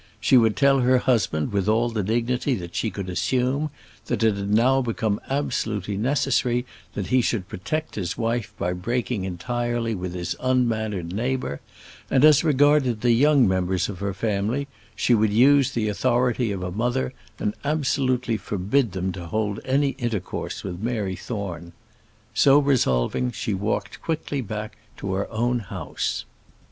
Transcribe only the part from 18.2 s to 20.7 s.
forbid them to hold any intercourse